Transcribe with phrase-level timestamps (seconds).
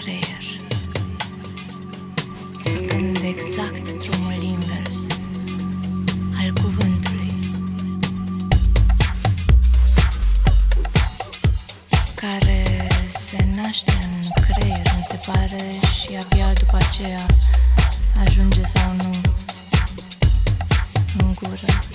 [0.00, 0.44] creier
[2.88, 5.06] Când exact drumul invers
[6.36, 7.34] al cuvântului.
[12.14, 17.26] Care se naște în creier, mi se pare Și abia după aceea
[18.26, 19.10] ajunge sau nu
[21.18, 21.89] în gură.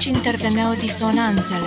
[0.00, 1.66] Aici interveneau disonanțele,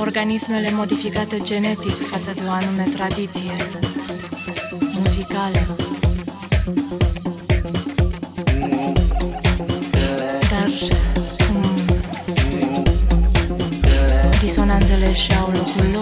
[0.00, 3.56] organismele modificate genetic față de o anume tradiție.
[4.98, 5.76] Muzicală.
[10.50, 10.70] Dar
[11.46, 11.62] cum
[14.40, 15.97] disonanțele și-au locul lor,